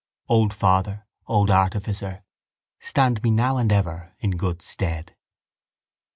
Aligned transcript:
Old 0.27 0.51
father, 0.51 1.05
old 1.27 1.51
artificer, 1.51 2.23
stand 2.79 3.21
me 3.21 3.29
now 3.29 3.57
and 3.57 3.71
ever 3.71 4.15
in 4.17 4.31
good 4.31 4.63
stead. 4.63 5.15